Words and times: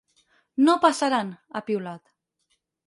No 0.69 0.75
passaran!, 0.87 1.31
ha 1.59 1.65
piulat. 1.69 2.07